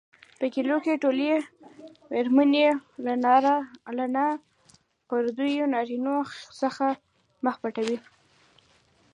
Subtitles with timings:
[0.39, 1.31] په کلیو کې ټولې
[2.11, 2.65] مېرمنې
[3.97, 4.25] له نا
[5.07, 6.19] پردیو نارینوو
[6.61, 6.85] څخه
[7.43, 7.97] مخ پټوي.